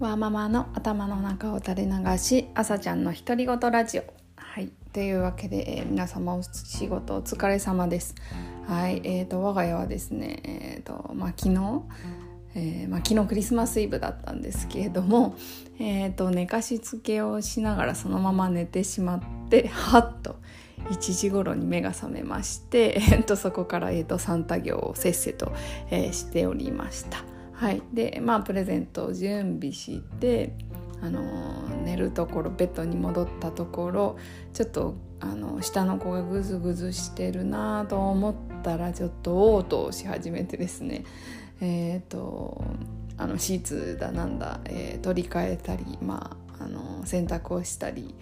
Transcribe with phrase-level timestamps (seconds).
[0.00, 4.04] わーママの頭の中を垂れ流し朝ちゃんの独り言ラジオ。
[4.34, 4.72] はい。
[4.94, 8.14] というわけで、えー、皆様お仕事お疲れ様です。
[8.66, 9.02] はい。
[9.04, 11.82] えーと我が家はですねえっ、ー、とまあ昨日
[12.54, 15.36] えーまあ、昨日クリスマスイブだったんですけれども、
[15.78, 20.34] えーと、寝かしつけをしながらそのまま寝てしまってはっと
[20.88, 25.52] 1時頃に目が覚めまして、えーと、そこから、えーと、サンタ業をせっせと、
[25.90, 27.22] えー、しておりました。
[27.60, 30.54] はい、でまあプレゼントを準備して
[31.02, 34.16] あの寝るところベッドに戻ったところ
[34.54, 41.04] ちょっとあの下の子がグズグズしてるなと思ったらちょっと嘔吐し始めてですね。
[41.60, 42.64] えっ、ー、と
[43.18, 48.14] あのシーツだなんだ、えー、取り替えたり、まあ、あの洗濯をしたり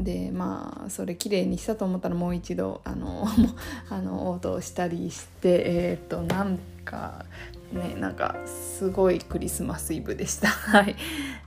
[0.00, 3.28] でまあそれきれいにしたと思ったらもう一度あの
[3.90, 7.24] あの応答したりしてえっ、ー、となんか
[7.72, 10.48] ねなんかすごいクリスマスイブでした。
[10.70, 10.96] はい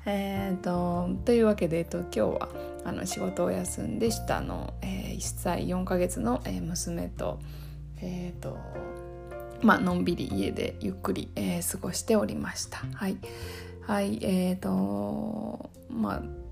[0.05, 2.49] えーと、というわけで、えっと、今日は
[2.83, 7.39] あの仕事を休んで下の、えー、1歳4ヶ月の、娘と,、
[8.01, 8.57] えーと
[9.61, 12.79] まあのんびり家でゆっくり、えー、過ごしておりました。
[12.93, 13.17] はい、
[13.81, 16.45] はいえーとまあ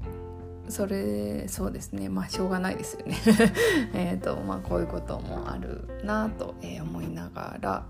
[0.69, 3.17] それそうですねまあしょうがないですよね
[3.93, 7.85] えとまあこういうこともあるなと、思いながら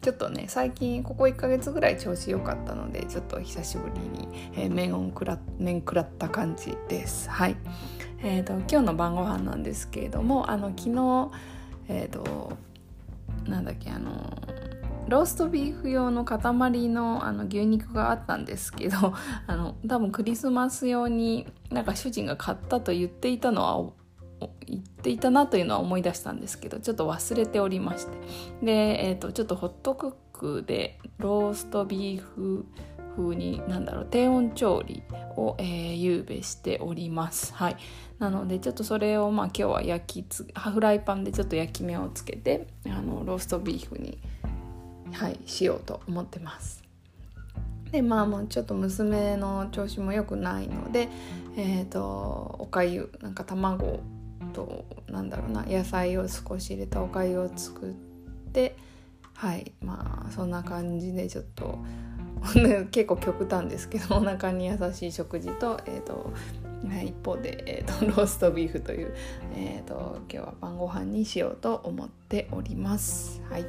[0.00, 7.28] ちょっとね最近ここ1ヶ月ぐらい調子良かったのでちょっと久しぶりに、えー、麺を食ら麺食らった感じです。
[7.28, 7.56] はい。
[8.20, 11.30] えーと、今日の晩ご飯なんですけれどもあの昨日
[11.88, 12.52] えっ、ー、と
[13.46, 14.36] なんだっけあの
[15.08, 16.38] ローストビーフ用の塊
[16.88, 19.14] のあの牛肉があったんですけど
[19.46, 23.92] あの多分クリスマス用になんか主人が買ったと言っていたのは
[24.66, 28.16] 言っていたなというのは思い出したんですけどちょっと忘れておりまして。
[28.62, 32.66] で、えーと、ちょっとホットクックでローストビーフ
[33.16, 35.02] 風に何だろう低温調理
[35.36, 37.52] を、えー、ゆうべしております。
[37.54, 37.76] はい。
[38.18, 44.18] なのでちょっとそれをまあ今日は焼きつフライパンでちょっと焼き目をつけてあのローストビーフに
[45.12, 46.82] はいしようと思ってます。
[47.90, 51.08] でまあもうちょっと娘の調子も良くないので
[51.56, 54.00] えっ、ー、とおかゆなんか卵
[54.58, 57.92] となんだろうな野菜を少し入れたおかゆを作っ
[58.52, 58.76] て
[59.34, 61.78] はいまあそんな感じでちょっと
[62.90, 66.32] 結構極端ですけどお腹に優しい食事と,、えーと
[67.04, 69.12] 一方で、えーと、ローストビーフという、
[69.56, 73.42] えーと今日は晩ご飯にしようと思っております。
[73.50, 73.64] はい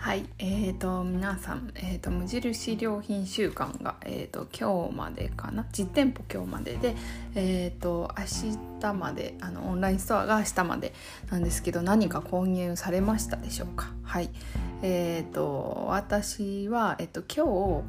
[0.00, 5.66] はい、えーと、皆さん、えーと、無印良品週間が、えーと、今日までかな？
[5.72, 6.96] 実店舗今日までで、
[7.34, 8.24] えー、と明
[8.80, 10.94] 日まであのオンラインストアが明日まで
[11.30, 13.92] なんですけど何か購入されましたでしょうか？
[14.02, 14.30] はい
[14.80, 17.84] えー、と私は、えー、と今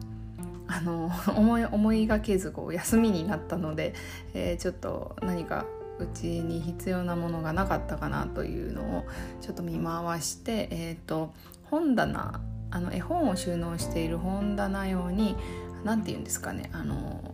[0.68, 3.94] 日あの 思い思いがけずこう休みになったので、
[4.34, 5.66] えー、ちょっと何か
[5.98, 9.06] うちに必要なものがなかったかなというのを
[9.40, 11.34] ちょっと見回して、えーと
[11.72, 15.36] 本棚あの絵本を収納している本棚用に
[15.84, 17.34] 何て言うんですかねあの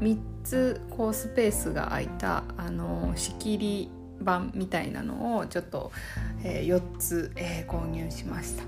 [0.00, 3.90] 3つこうスペースが空いたあの仕切り
[4.20, 5.92] 版みたいなのをちょっと、
[6.44, 8.64] えー、4つ、えー、購入しました。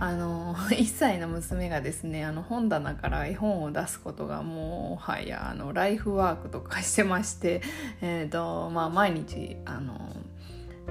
[0.00, 7.62] あの 1歳の娘がですねあの本棚から絵本を出すことがもうはやあのライフワークとかしてまして、
[8.00, 10.00] えーとまあ、毎日あの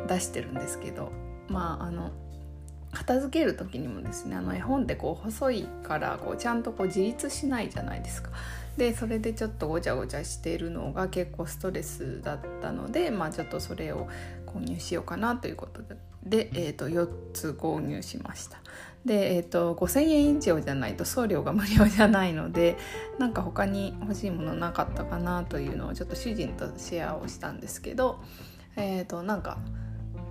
[0.08, 1.12] 出してるんですけど
[1.50, 2.12] まああの
[2.94, 8.30] 片付ける時にもですねあの絵本ってこう細いからこうちゃんとこう自立しないじゃないですか。
[8.78, 14.08] でそれでちょっとごちゃごちゃしているのが結構ストレスだったので、まあ、ちょっとそれを
[14.48, 15.82] 購入しようかなということ
[16.24, 18.58] で、えー、と4つ購入しました。
[19.06, 22.78] で、えーと、5,000円以上じゃないと送料が無料じゃないので
[23.20, 28.22] なんか他に欲しいものなかったかなというのをちょっと主人とシェアをしたんですけど、
[28.78, 29.58] えーとなんか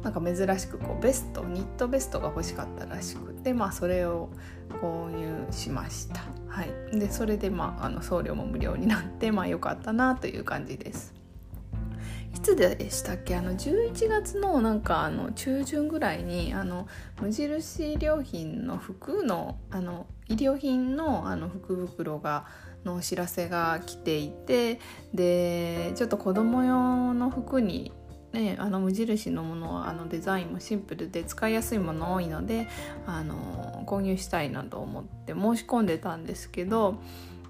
[0.02, 4.30] なんか珍しくこうベストニットベストが欲しかったらしくて、まあ、それを
[4.80, 11.14] 購入しました、はい、でそれで、まあ、あの送料も無料になって、まあ、よかったなという感じです。
[12.34, 13.36] いつでしたっけ？
[13.36, 16.88] あの11月のなんかあの中旬ぐらいにあの
[17.20, 22.46] 無印良品の服のあの衣料品のあの福袋が
[22.84, 24.80] のお知らせが来ていて
[25.12, 27.92] でちょっと子供用の服に
[28.32, 32.66] ね、あの無印のものはあのデザインもシンプルで使いやすいもの多いので
[33.06, 36.96] あの購入したいなと思って申し込んでたんですけど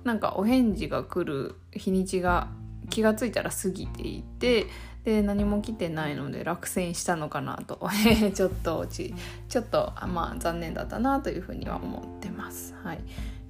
[0.03, 2.49] なんかお返事が来る日にちが
[2.91, 4.67] 気が付いたら過ぎていて
[5.05, 7.81] で何も来てないので落選したのかなと
[8.35, 9.15] ちょっとち
[9.49, 12.75] ちょっとまあ残念だったなというふうには思ってます。
[12.83, 13.01] はい、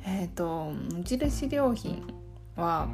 [0.05, 2.03] え、ー、と無印良品
[2.57, 2.89] は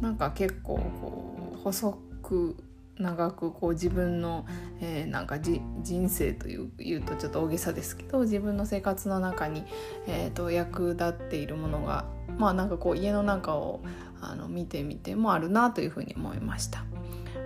[0.00, 2.56] なんか結構こう細く
[2.98, 4.46] 長くこう自分の、
[4.80, 5.62] えー、なんか人
[6.08, 9.64] 生という言うとちょっと大げさですけど自分の生活の中に、
[10.06, 12.04] えーと、役立っているものが
[12.38, 13.82] まあなんかこう家の中を
[14.20, 16.84] あの見てみてもあるなというふうに思いました。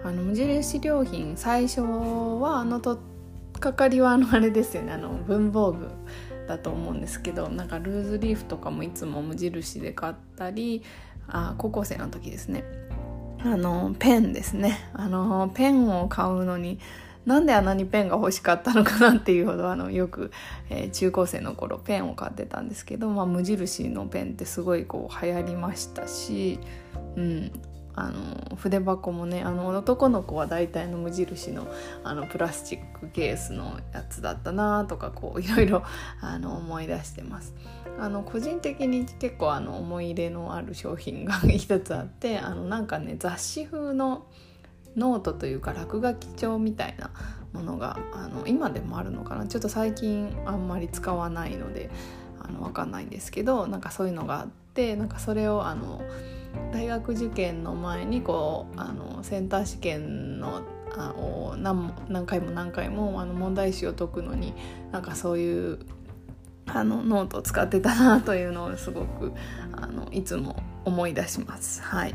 [0.04, 2.98] あの無印良品最初はあのとっ
[3.58, 5.88] かかりはあのあれですよねあの文房具
[6.46, 10.82] だと思うんですけどなんかルーズリーフとかもいつも無印で買ったり
[11.28, 12.64] あ高校生の時ですね
[13.52, 14.90] あのペンですね。
[14.92, 16.78] あのペンを買うのに
[17.26, 20.30] なんであんなにペンが欲しかったのかなっていうほどあのよく、
[20.70, 26.60] えー、中高生の頃ペンを買ってたんですけど、まあ、無印のペンってすごいこう流行りましたし、
[27.16, 27.52] うん、
[27.96, 31.66] あの筆箱もねあの男の子は大体の無印の
[32.04, 35.82] あのプラスチックケースのやつだったなとかこう いろいろ
[36.20, 37.54] あの思い出してます。
[37.98, 44.26] あの個人的に結構あの思い入れのある商品が一つあってあのなんかね雑誌風の
[44.96, 47.10] ノートというか落書き帳みたいな
[47.54, 51.90] ものがあの今でもあるのかなちょっと最近あんまり使わないので
[52.42, 56.02] あの分かんないんですけどなんかそういうのがあってなんかそれをあの
[56.72, 60.62] 大学受験の前にこうあのセンター試験の
[60.96, 64.54] あを何何回も何回もあの問題集を解くのに
[64.92, 65.78] なんかそういう
[66.66, 69.32] あのノートを使ってたなというのをすごく
[69.72, 71.82] あのいつも思い出します。
[71.82, 72.14] はい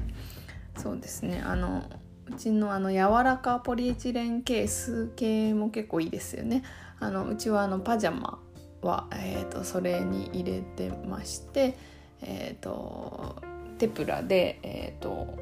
[0.77, 1.83] そうですねあの
[2.27, 6.63] うちのあの柔らかポリエチレンケース系も結構いいですよね。
[6.99, 8.39] あのうちはあのパジャマ
[8.81, 11.75] は、えーと、それに入れてまして、
[12.21, 13.50] えーと
[13.81, 15.37] テプラで、えーと、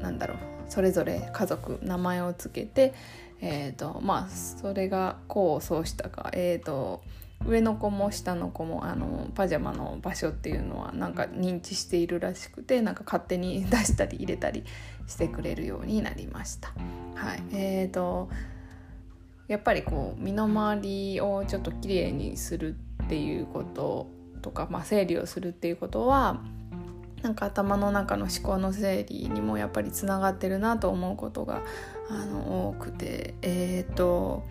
[0.00, 0.38] なんだろう
[0.68, 2.94] それぞれ家族名前を付けて、
[3.40, 7.04] えーとまあ、それが功を奏したか、えーと、
[7.46, 14.64] 上の子も下の子もあのパジャマの場所っていうのはなんか認知しているらしくてなんか勝手に出したり入れたり
[15.06, 16.72] してくれるようになりました。
[17.14, 18.28] はいえーと
[19.48, 22.74] やっぱりこう身の回りをちょっときれいにする
[23.04, 24.08] っていうこと
[24.42, 26.42] とか、まあ、整理をするっていうことは
[27.26, 31.60] なんか頭の中の思考の整理にもやっぱりつながってるなと思うことが
[32.08, 33.34] あの多くて。
[33.42, 34.44] えっ、ー、と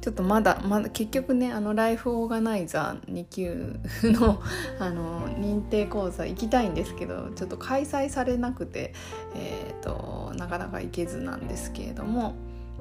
[0.00, 3.78] ちょっとまだまだ結局ねあのライフオーガナイザー2級
[4.10, 4.42] の
[4.80, 8.94] あの認定講座行きたいんですけどちょっと開催されなくて、
[9.36, 12.34] えーと、なかなか行けずなんですけれども、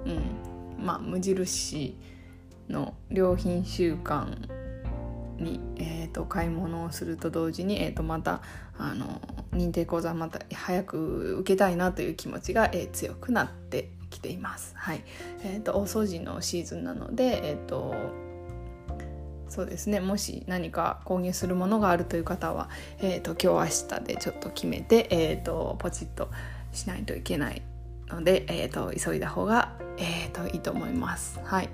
[0.04, 1.95] うん、まあ無印
[2.69, 4.50] の良品週間
[5.41, 8.41] に、えーと、買い物をすると同時に、えーと、また
[8.77, 9.21] あの
[9.51, 14.73] 認定講座また早く受けたいなという気持ちが、えー、強くなってきています。
[14.75, 15.03] はい
[15.43, 17.93] えーと、大掃除のシーズンなので、えー、と
[19.49, 26.29] そうですねもし何か購入するものがあるという方は、えー、と今日明日でちょっと決めて、えー、とポチッと
[26.71, 27.61] しないといけない
[28.07, 31.39] ので、えー、と急いだ方が、えー、といいと思います。
[31.44, 31.69] はい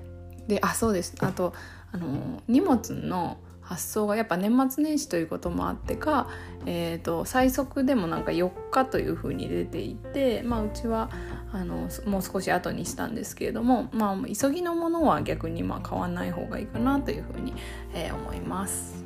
[0.48, 1.54] であそうですあと
[1.92, 3.38] あの荷物の
[3.68, 6.30] 発想がやっぱ年末年始ということもあってか、
[6.66, 11.10] えーと、最速でもなんか4日というふうに出ていて、まあ、うちは
[11.52, 17.54] あのもう少し後にしたんですけれども、まあ、急ぎのものは逆にまあ買わない方がいいかなというふうに、
[17.94, 19.04] えー、思います。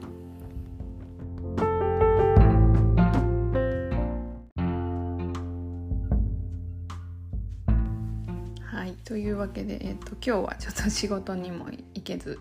[8.64, 12.40] はい、というわけで、えーと、今日はちょっと仕事にも行けず、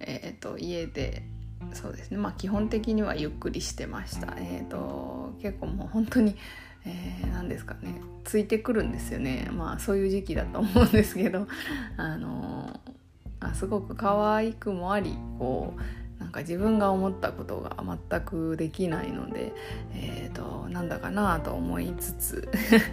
[0.00, 1.22] えーと家で
[1.72, 2.16] そうですね。
[2.16, 4.34] まあ基本的にはゆっくりしてました。
[4.38, 6.36] えっ、ー、と結構もう本当に
[6.86, 8.00] えー、ですかね。
[8.24, 9.48] ついてくるんですよね。
[9.52, 11.46] まあそういう時期だと思うんですけど。
[11.96, 12.80] あの
[13.40, 15.80] あすごく可愛くもありこう
[16.30, 17.76] なんか自分が思ったことが
[18.08, 19.52] 全くできないので、
[19.96, 22.48] えーと、なんだかなと思いつつ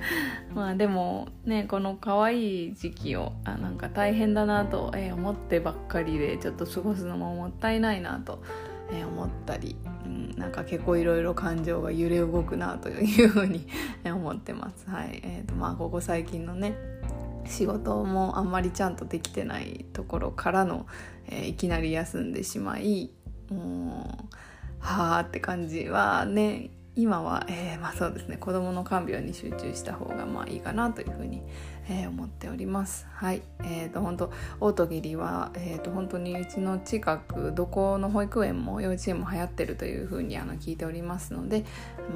[0.56, 8.42] まあでもねこの可愛い時期をあなんか大変だなと、えー、思ってばっかりでちょっと過ごすのももったいないなと、
[8.92, 13.68] えー、思ったり、うん、なんか結構いろいろ感情が揺れ動くなというふうに
[14.04, 14.90] 思ってます。
[14.90, 16.74] はいえーとまあ、ここ最近のね
[17.46, 20.88] 仕事もあんまりちゃんとできてないところからの、
[21.28, 23.12] えー、いきなり休んでしまい
[23.54, 24.36] もう
[24.80, 31.44] はあって感じはね今は、えー、まあ、そうですね子どもの看病に集中した方がまあいいかなというふうに、
[31.88, 33.06] えー、思っております。
[33.14, 41.66] はいえーと、本当オートギリは、えーと、本当にうちの近くどこの保育園も幼稚園も流行ってるというふうにあの聞いておりますので、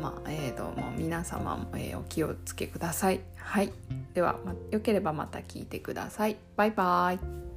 [0.01, 3.19] まあえーとまあ、皆様も、えー、お気をつけください。
[3.35, 3.71] はい、
[4.15, 6.37] では、ま、よければまた聞いてください。
[6.55, 7.50] バイバイ